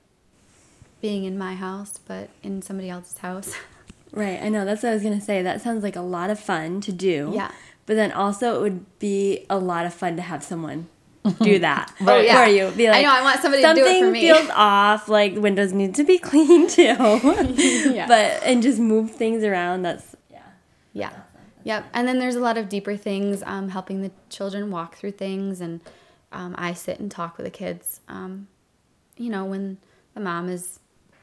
[1.01, 3.55] being in my house but in somebody else's house
[4.13, 4.65] Right, I know.
[4.65, 5.43] That's what I was going to say.
[5.43, 7.33] That sounds like a lot of fun to do.
[7.35, 7.51] Yeah.
[7.87, 10.89] But then also, it would be a lot of fun to have someone
[11.43, 12.45] do that Oh, yeah.
[12.45, 12.71] for you.
[12.73, 14.27] Be I know, I want somebody to do it for me.
[14.29, 15.09] something feels off.
[15.09, 16.83] Like windows need to be cleaned too.
[17.93, 18.07] Yeah.
[18.07, 19.83] But and just move things around.
[19.83, 20.43] That's yeah.
[20.93, 21.13] Yeah.
[21.65, 21.85] Yep.
[21.95, 25.61] And then there's a lot of deeper things, um, helping the children walk through things.
[25.61, 25.81] And
[26.33, 28.49] um, I sit and talk with the kids, um,
[29.17, 29.79] you know, when
[30.15, 30.81] the mom is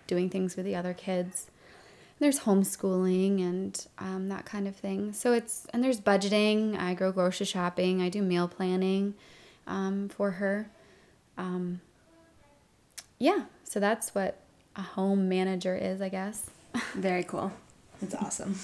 [0.08, 1.48] doing things with the other kids.
[2.20, 5.14] There's homeschooling and um, that kind of thing.
[5.14, 6.78] So it's, and there's budgeting.
[6.78, 8.02] I go grocery shopping.
[8.02, 9.14] I do meal planning
[9.70, 10.70] um, for her.
[11.38, 11.80] Um,
[13.20, 13.46] yeah.
[13.64, 14.42] So that's what
[14.76, 16.50] a home manager is, I guess.
[16.96, 17.54] Very cool.
[18.02, 18.58] That's awesome.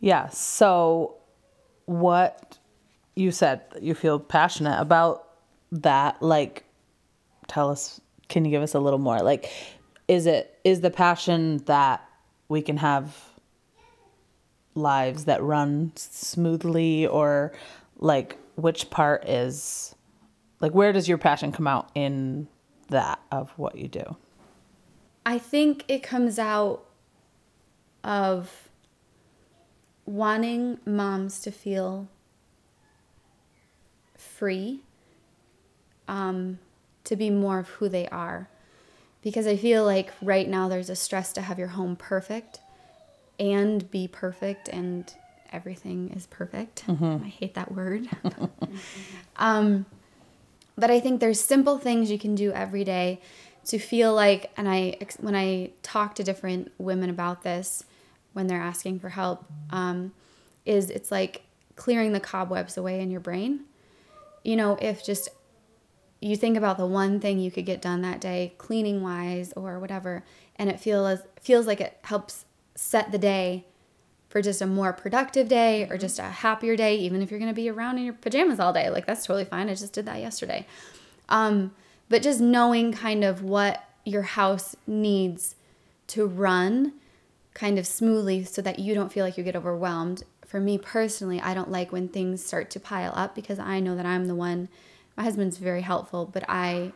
[0.00, 0.28] Yeah.
[0.28, 1.16] So,
[1.86, 2.58] what
[3.14, 5.28] you said you feel passionate about
[5.72, 6.22] that?
[6.22, 6.64] Like,
[7.48, 8.00] tell us.
[8.28, 9.20] Can you give us a little more?
[9.20, 9.52] Like,
[10.08, 12.04] is it is the passion that
[12.48, 13.16] we can have
[14.74, 17.52] lives that run smoothly, or
[17.98, 19.94] like which part is
[20.60, 22.48] like where does your passion come out in
[22.88, 24.16] that of what you do?
[25.24, 26.84] I think it comes out
[28.04, 28.68] of
[30.04, 32.08] wanting moms to feel
[34.16, 34.80] free,
[36.06, 36.58] um,
[37.04, 38.48] to be more of who they are.
[39.22, 42.60] Because I feel like right now there's a stress to have your home perfect
[43.40, 45.12] and be perfect, and
[45.52, 46.84] everything is perfect.
[47.24, 48.08] I hate that word.
[49.36, 49.86] um,
[50.76, 53.20] but I think there's simple things you can do every day
[53.66, 57.84] to feel like and I when I talk to different women about this
[58.32, 60.12] when they're asking for help um,
[60.64, 61.42] is it's like
[61.74, 63.60] clearing the cobwebs away in your brain.
[64.44, 65.28] You know, if just
[66.20, 69.78] you think about the one thing you could get done that day, cleaning wise or
[69.78, 70.24] whatever,
[70.56, 73.64] and it feels feels like it helps set the day
[74.36, 77.50] for just a more productive day or just a happier day, even if you're going
[77.50, 78.90] to be around in your pajamas all day.
[78.90, 79.70] Like, that's totally fine.
[79.70, 80.66] I just did that yesterday.
[81.30, 81.74] Um,
[82.10, 85.54] but just knowing kind of what your house needs
[86.08, 86.92] to run
[87.54, 90.22] kind of smoothly so that you don't feel like you get overwhelmed.
[90.44, 93.96] For me personally, I don't like when things start to pile up because I know
[93.96, 94.68] that I'm the one.
[95.16, 96.92] My husband's very helpful, but I,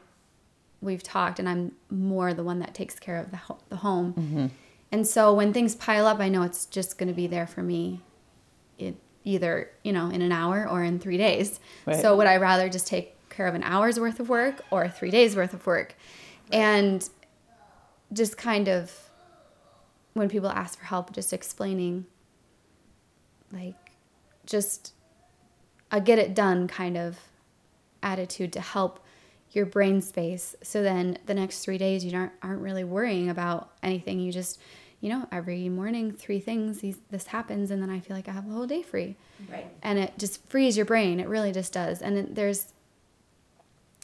[0.83, 4.51] we've talked, and I'm more the one that takes care of the, ho- the home.
[4.93, 7.63] And so when things pile up, I know it's just going to be there for
[7.63, 8.01] me
[8.79, 11.61] it, either, you know, in an hour or in three days.
[11.87, 12.01] Right.
[12.01, 15.11] So would I rather just take care of an hour's worth of work or three
[15.11, 15.95] days worth of work?
[16.53, 17.09] And
[18.13, 18.93] just kind of
[20.15, 22.07] when people ask for help, just explaining
[23.53, 23.93] like
[24.47, 24.93] just
[25.93, 27.19] a get it done kind of
[28.03, 29.05] attitude to help
[29.53, 30.55] your brain space.
[30.63, 34.21] So then the next three days you aren't aren't really worrying about anything.
[34.21, 34.61] You just,
[35.01, 38.33] you know, every morning three things these this happens, and then I feel like I
[38.33, 39.17] have the whole day free.
[39.51, 39.67] Right.
[39.83, 41.21] And it just frees your brain.
[41.21, 42.03] It really just does.
[42.03, 42.73] And it, there's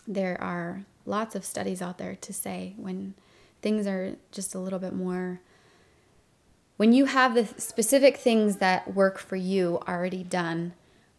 [0.06, 3.14] there are lots of studies out there to say when
[3.62, 5.40] things are just a little bit more
[6.76, 10.74] when you have the specific things that work for you already done,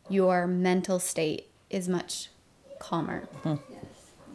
[0.10, 2.30] your mental state is much
[2.80, 3.22] calmer.
[3.44, 3.56] Hmm.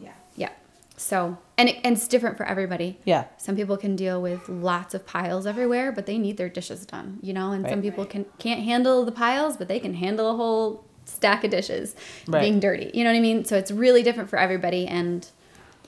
[0.01, 0.11] Yeah.
[0.35, 0.49] Yeah.
[0.97, 2.99] So, and, it, and it's different for everybody.
[3.05, 3.25] Yeah.
[3.37, 7.19] Some people can deal with lots of piles everywhere, but they need their dishes done,
[7.21, 10.35] you know, and some people can can't handle the piles, but they can handle a
[10.35, 11.95] whole stack of dishes
[12.27, 12.41] Right.
[12.41, 12.89] being dirty.
[12.93, 13.45] You know what I mean?
[13.45, 15.27] So it's really different for everybody and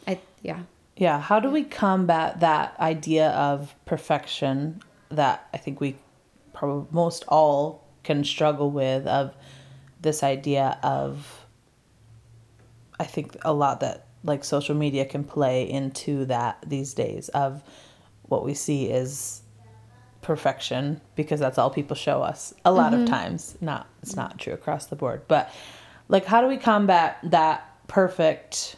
[0.07, 0.59] I yeah.
[0.97, 5.97] Yeah, how do we combat that idea of perfection that I think we
[6.53, 9.33] probably most all can struggle with of
[10.01, 11.45] this idea of
[12.99, 17.63] I think a lot that like social media can play into that these days of
[18.23, 19.43] what we see is
[20.21, 23.13] perfection because that's all people show us a lot of mm-hmm.
[23.13, 23.55] times.
[23.61, 25.51] Not it's not true across the board but
[26.09, 28.75] like how do we combat that perfect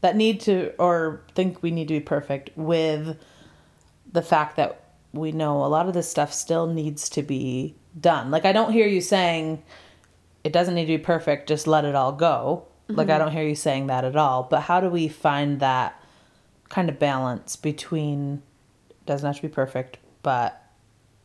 [0.00, 3.18] that need to or think we need to be perfect with
[4.10, 8.30] the fact that we know a lot of this stuff still needs to be done?
[8.30, 9.62] Like i don't hear you saying
[10.42, 13.24] it doesn't need to be perfect just let it all go like i mm-hmm.
[13.24, 16.02] don't hear you saying that at all but how do we find that
[16.68, 18.42] kind of balance between
[19.06, 20.62] doesn't have to be perfect but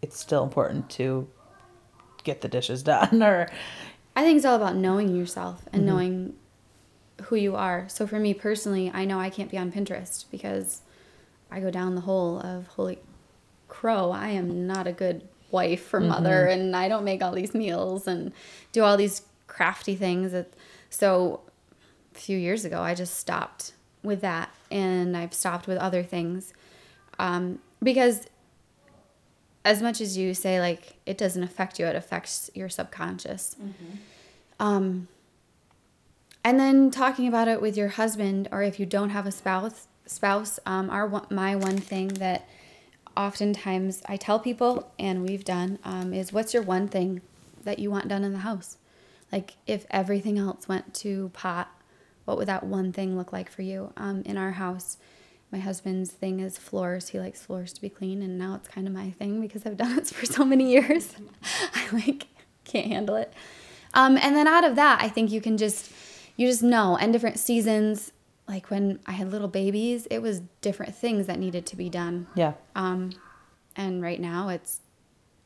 [0.01, 1.27] it's still important to
[2.23, 3.47] get the dishes done or
[4.15, 5.89] I think it's all about knowing yourself and mm-hmm.
[5.89, 6.33] knowing
[7.23, 7.85] who you are.
[7.89, 10.81] So for me personally, I know I can't be on Pinterest because
[11.51, 12.99] I go down the hole of holy
[13.67, 16.61] crow, I am not a good wife or mother mm-hmm.
[16.61, 18.31] and I don't make all these meals and
[18.71, 20.31] do all these crafty things.
[20.31, 20.53] That,
[20.89, 21.41] so
[22.15, 26.53] a few years ago, I just stopped with that and I've stopped with other things.
[27.19, 28.27] Um, because
[29.65, 33.55] as much as you say like it doesn't affect you it affects your subconscious.
[34.59, 35.07] Um,
[36.43, 39.87] and then talking about it with your husband or if you don't have a spouse
[40.05, 42.47] spouse um, our my one thing that
[43.15, 47.21] oftentimes I tell people, and we've done, um, is what's your one thing
[47.63, 48.77] that you want done in the house?
[49.31, 51.71] Like, if everything else went to pot,
[52.25, 53.91] what would that one thing look like for you?
[53.97, 54.97] Um, in our house,
[55.51, 57.09] my husband's thing is floors.
[57.09, 59.77] He likes floors to be clean, and now it's kind of my thing because I've
[59.77, 61.15] done it for so many years.
[61.75, 62.27] I like
[62.63, 63.33] can't handle it.
[63.93, 65.91] Um, and then out of that, I think you can just
[66.35, 66.97] you just know.
[66.97, 68.11] And different seasons,
[68.47, 72.27] like when I had little babies, it was different things that needed to be done.
[72.35, 72.53] Yeah.
[72.75, 73.11] Um,
[73.75, 74.81] and right now, it's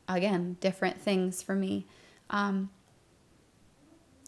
[0.08, 1.86] again different things for me.
[2.30, 2.70] Um,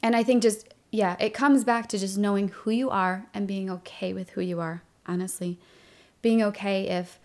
[0.02, 3.46] and I think just yeah, it comes back to just knowing who you are and
[3.46, 4.82] being okay with who you are.
[5.06, 5.58] Honestly,
[6.22, 7.18] being okay if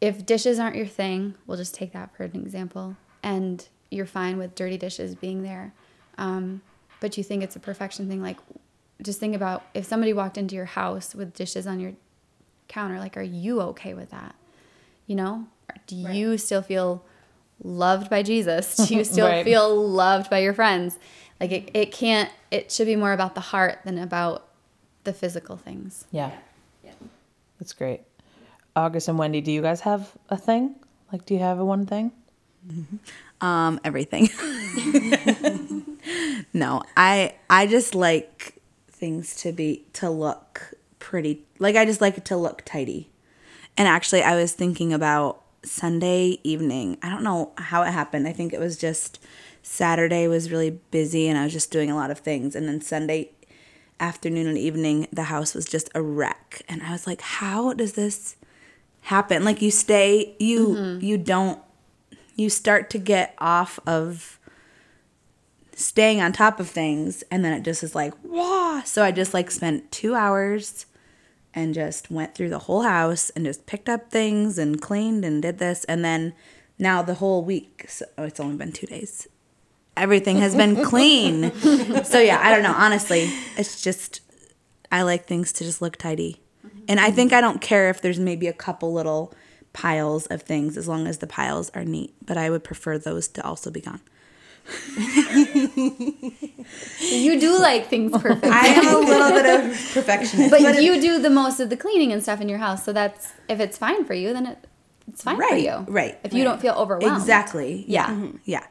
[0.00, 4.36] if dishes aren't your thing, we'll just take that for an example, and you're fine
[4.36, 5.72] with dirty dishes being there,
[6.18, 6.60] um,
[7.00, 8.20] but you think it's a perfection thing.
[8.22, 8.38] Like,
[9.02, 11.92] just think about if somebody walked into your house with dishes on your
[12.68, 12.98] counter.
[12.98, 14.34] Like, are you okay with that?
[15.06, 15.46] You know,
[15.86, 17.04] do you still feel
[17.62, 18.76] loved by Jesus?
[18.88, 19.44] Do you still Right.
[19.44, 20.98] feel loved by your friends?
[21.40, 22.30] Like, it, it can't.
[22.50, 24.48] It should be more about the heart than about
[25.04, 26.04] the physical things.
[26.10, 26.30] Yeah.
[26.82, 26.92] Yeah.
[27.58, 28.02] That's great.
[28.76, 30.74] August and Wendy, do you guys have a thing?
[31.12, 32.12] Like, do you have a one thing?
[33.40, 34.30] Um, everything.
[36.52, 41.44] no, I I just like things to be to look pretty.
[41.58, 43.10] Like I just like it to look tidy.
[43.76, 46.96] And actually, I was thinking about Sunday evening.
[47.02, 48.26] I don't know how it happened.
[48.26, 49.20] I think it was just
[49.64, 52.54] Saturday was really busy and I was just doing a lot of things.
[52.54, 53.30] And then Sunday
[53.98, 56.62] afternoon and evening, the house was just a wreck.
[56.68, 58.36] And I was like, how does this
[59.00, 59.42] happen?
[59.42, 61.04] Like you stay, you mm-hmm.
[61.04, 61.60] you don't
[62.36, 64.38] you start to get off of
[65.74, 69.34] staying on top of things and then it just is like wow so i just
[69.34, 70.86] like spent two hours
[71.52, 75.42] and just went through the whole house and just picked up things and cleaned and
[75.42, 76.32] did this and then
[76.78, 79.26] now the whole week so it's only been two days
[79.96, 81.52] everything has been clean
[82.04, 84.20] so yeah i don't know honestly it's just
[84.90, 86.40] i like things to just look tidy
[86.88, 89.32] and i think i don't care if there's maybe a couple little
[89.72, 93.28] piles of things as long as the piles are neat but i would prefer those
[93.28, 94.00] to also be gone
[97.00, 98.44] You do like things perfect.
[98.50, 100.50] I am a little bit of perfectionist.
[100.50, 102.84] but you do the most of the cleaning and stuff in your house.
[102.84, 104.66] So that's if it's fine for you, then it,
[105.08, 105.84] it's fine for you.
[105.88, 107.16] right, If you don't feel overwhelmed.
[107.18, 107.84] Exactly.
[107.86, 108.08] Yeah.
[108.08, 108.14] Yeah.
[108.14, 108.66] Mm-hmm, yeah.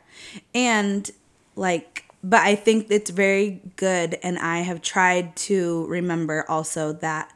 [0.54, 1.10] And
[1.56, 4.18] like, but I think it's very good.
[4.24, 7.32] And I have tried to remember also that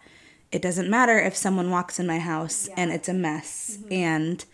[0.51, 3.77] it doesn't matter if someone walks in my house and it's a mess.
[3.81, 3.93] Mm-hmm.
[3.93, 4.45] And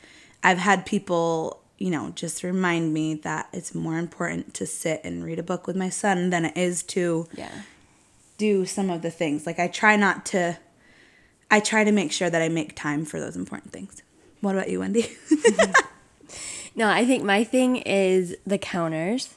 [0.43, 5.23] I've had people, you know, just remind me that it's more important to sit and
[5.23, 7.51] read a book with my son than it is to Yeah.
[8.39, 9.45] do some of the things.
[9.45, 10.57] Like, I try not to,
[11.51, 14.01] I try to make sure that I make time for those important things.
[14.43, 15.09] What about you, Wendy?
[16.75, 19.35] No, I think my thing is the counters.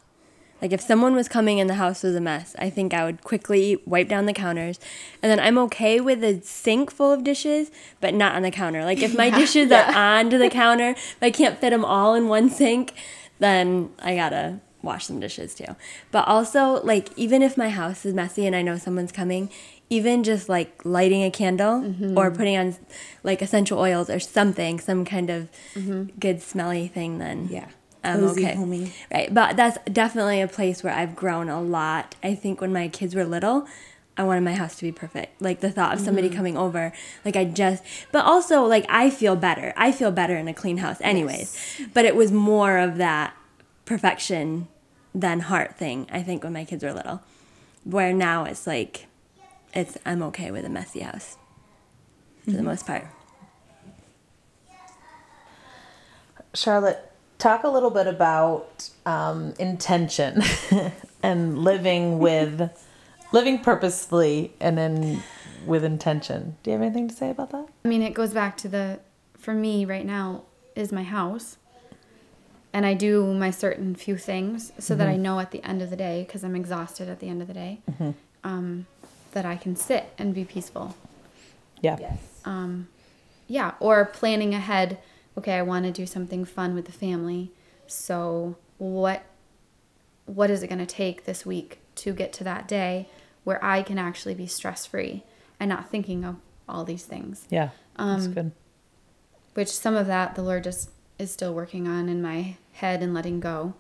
[0.63, 3.23] Like if someone was coming in the house was a mess, I think I would
[3.23, 4.81] quickly wipe down the counters.
[5.23, 8.85] And then I'm okay with a sink full of dishes, but not on the counter.
[8.87, 12.29] Like if my dishes are onto the counter, if I can't fit them all in
[12.29, 12.95] one sink,
[13.39, 15.77] then I gotta wash some dishes too.
[16.11, 19.51] But also, like even if my house is messy and I know someone's coming,
[19.89, 22.19] even just like lighting a candle mm-hmm.
[22.19, 22.77] or putting on
[23.23, 26.05] like essential oils or something, some kind of mm-hmm.
[26.19, 27.69] good smelly thing, then Yeah.
[28.03, 28.55] I'm Cozy, okay.
[28.55, 28.93] homey.
[29.13, 29.33] Right.
[29.33, 32.15] But that's definitely a place where I've grown a lot.
[32.23, 33.67] I think when my kids were little,
[34.17, 35.43] I wanted my house to be perfect.
[35.43, 36.37] Like the thought of somebody mm-hmm.
[36.37, 36.93] coming over,
[37.25, 39.75] like I just, but also like I feel better.
[39.77, 41.59] I feel better in a clean house, anyways.
[41.93, 43.37] But it was more of that
[43.85, 44.69] perfection
[45.15, 47.23] than heart thing, I think, when my kids were little.
[47.85, 49.07] Where now it's like,
[49.77, 51.37] it's, I'm okay with a messy house
[52.45, 53.07] for the most part.
[56.55, 60.43] Charlotte, talk a little bit about um, intention
[61.23, 62.71] and living with,
[63.33, 65.23] living purposefully and then
[65.67, 66.57] with intention.
[66.63, 67.69] Do you have anything to say about that?
[67.85, 69.01] I mean, it goes back to the,
[69.37, 71.59] for me right now, is my house.
[72.73, 75.89] And I do my certain few things so that I know at the end of
[75.89, 77.81] the day, because I'm exhausted at the end of the day,
[78.45, 78.87] um,
[79.37, 80.97] that I can sit and be peaceful.
[81.83, 81.99] Yeah.
[82.01, 82.19] Yes.
[82.47, 82.89] Um,
[83.47, 84.97] yeah, or planning ahead.
[85.37, 87.51] Okay, I want to do something fun with the family.
[87.87, 89.25] So what
[90.25, 93.09] what is it going to take this week to get to that day
[93.45, 95.23] where I can actually be stress free
[95.61, 97.47] and not thinking of all these things?
[97.51, 97.69] Yeah.
[97.99, 98.53] That's Um, good.
[99.53, 103.13] Which some of that the Lord just is still working on in my head and
[103.13, 103.75] letting go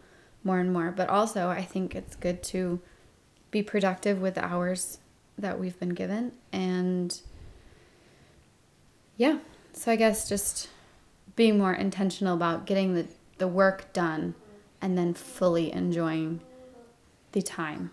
[0.45, 0.91] more and more.
[0.91, 2.81] But also, I think it's good to
[3.51, 4.99] be productive with the hours
[5.39, 7.21] that we've been given and
[9.17, 9.39] yeah
[9.73, 10.69] so i guess just
[11.37, 13.07] being more intentional about getting the,
[13.39, 14.35] the work done
[14.81, 16.41] and then fully enjoying
[17.33, 17.91] the time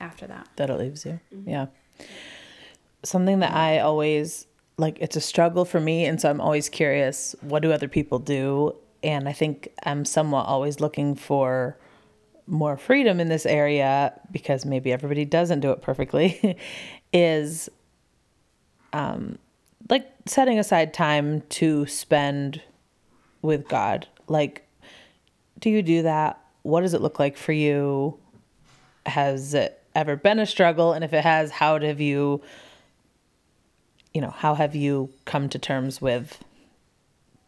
[0.00, 0.48] after that.
[0.56, 1.20] that it leaves you.
[1.34, 1.50] Mm-hmm.
[1.50, 1.66] Yeah.
[3.04, 4.46] Something that I always
[4.78, 8.18] like it's a struggle for me and so I'm always curious what do other people
[8.18, 11.76] do and I think I'm somewhat always looking for
[12.46, 16.58] more freedom in this area because maybe everybody doesn't do it perfectly
[17.12, 17.68] is
[18.92, 19.38] um
[19.88, 22.62] like setting aside time to spend
[23.42, 24.06] with God.
[24.28, 24.66] Like
[25.60, 26.40] do you do that?
[26.62, 28.18] What does it look like for you?
[29.06, 32.40] has it ever been a struggle and if it has how have you
[34.14, 36.42] you know how have you come to terms with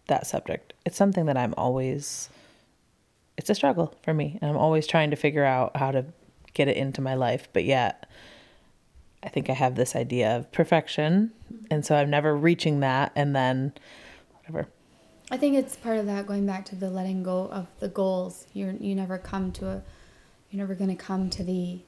[0.09, 2.29] that subject it's something that i'm always
[3.37, 6.05] it's a struggle for me and i'm always trying to figure out how to
[6.53, 8.09] get it into my life but yet
[9.23, 11.33] i think i have this idea of perfection
[11.71, 13.73] and so i'm never reaching that and then
[14.47, 14.69] whatever.
[15.31, 18.47] I think it's part of that going back to the letting go of the goals.
[18.53, 19.83] You're you never come to a
[20.51, 21.81] you're never going to come to the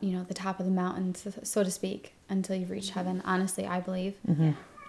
[0.00, 3.22] you know the top of the mountain so, so to speak until you've reached heaven
[3.24, 4.14] honestly i believe.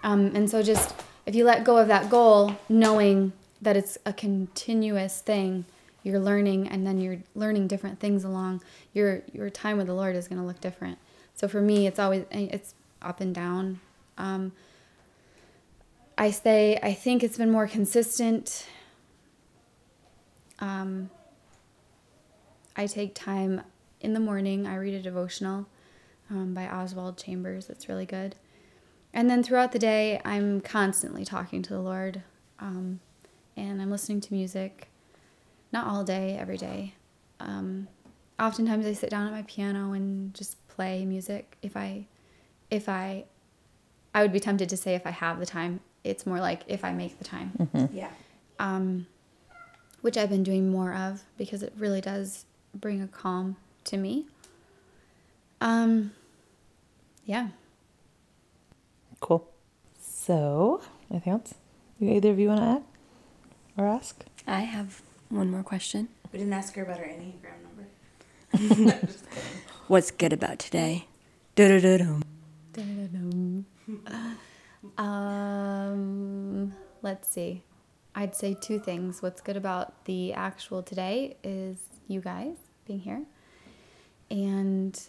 [0.03, 0.95] Um, and so just
[1.25, 5.65] if you let go of that goal knowing that it's a continuous thing
[6.03, 8.61] you're learning and then you're learning different things along
[8.93, 10.97] your your time with the lord is going to look different
[11.35, 13.79] so for me it's always it's up and down
[14.17, 14.51] um,
[16.17, 18.67] i say i think it's been more consistent
[20.61, 21.09] um,
[22.75, 23.63] I take time
[23.99, 24.65] in the morning.
[24.65, 25.65] I read a devotional
[26.29, 27.69] um, by Oswald Chambers.
[27.69, 28.35] It's really good.
[29.13, 32.21] And then throughout the day, I'm constantly talking to the Lord.
[32.59, 33.01] Um,
[33.57, 34.87] and I'm listening to music,
[35.71, 36.93] not all day, every day.
[37.39, 37.87] Um,
[38.39, 41.57] oftentimes, I sit down at my piano and just play music.
[41.61, 42.05] If I,
[42.69, 43.25] if I,
[44.13, 45.79] I would be tempted to say if I have the time.
[46.03, 48.09] It's more like if I make the time Yeah.
[48.59, 49.05] um,
[50.01, 54.25] which I've been doing more of because it really does bring a calm to me.
[55.61, 56.11] Um,
[57.25, 57.49] yeah.
[59.19, 59.47] cool
[60.01, 60.81] so
[61.11, 61.53] anything else
[61.99, 62.83] you either of you want to add
[63.81, 66.09] or ask I have one more question.
[66.31, 69.07] We didn't ask her about her Enneagram number.
[69.87, 71.07] What's good about today?
[71.55, 72.23] Du-du-du-dum.
[74.97, 76.73] Um,
[77.03, 77.61] let's see.
[78.15, 79.21] I'd say two things.
[79.21, 81.77] What's good about the actual today is
[82.07, 82.55] you guys
[82.87, 83.21] being here.
[84.31, 84.99] And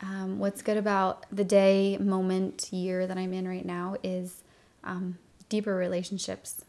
[0.00, 4.42] um, what's good about the day, moment, year that I'm in right now is
[4.84, 5.16] um,
[5.48, 6.65] deeper relationships.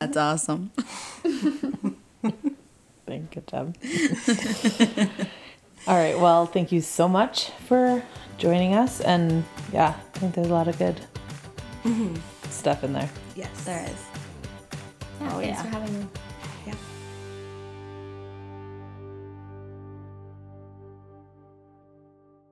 [0.00, 0.70] That's awesome.
[3.06, 3.76] Thank good job.
[5.86, 6.18] All right.
[6.18, 8.02] Well, thank you so much for
[8.38, 9.00] joining us.
[9.02, 11.00] And yeah, I think there's a lot of good
[11.84, 12.14] mm-hmm.
[12.48, 13.10] stuff in there.
[13.36, 13.64] Yes.
[13.64, 13.90] There is.
[15.20, 15.62] Yeah, Oh, thanks yeah.
[15.62, 16.06] for having me.